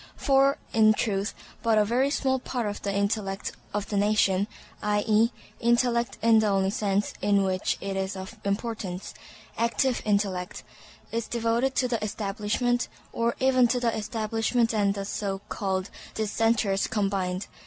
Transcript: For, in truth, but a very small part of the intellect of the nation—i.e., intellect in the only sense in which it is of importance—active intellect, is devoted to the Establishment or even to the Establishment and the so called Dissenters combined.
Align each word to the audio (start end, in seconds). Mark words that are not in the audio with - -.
For, 0.15 0.57
in 0.73 0.95
truth, 0.95 1.35
but 1.61 1.77
a 1.77 1.85
very 1.85 2.09
small 2.09 2.39
part 2.39 2.65
of 2.65 2.81
the 2.81 2.91
intellect 2.91 3.51
of 3.71 3.89
the 3.89 3.97
nation—i.e., 3.97 5.29
intellect 5.59 6.17
in 6.23 6.39
the 6.39 6.47
only 6.47 6.71
sense 6.71 7.13
in 7.21 7.43
which 7.43 7.77
it 7.81 7.95
is 7.95 8.15
of 8.15 8.39
importance—active 8.43 10.01
intellect, 10.03 10.63
is 11.11 11.27
devoted 11.27 11.75
to 11.75 11.87
the 11.87 12.03
Establishment 12.03 12.87
or 13.13 13.35
even 13.39 13.67
to 13.67 13.79
the 13.79 13.95
Establishment 13.95 14.73
and 14.73 14.95
the 14.95 15.05
so 15.05 15.37
called 15.49 15.91
Dissenters 16.15 16.87
combined. 16.87 17.45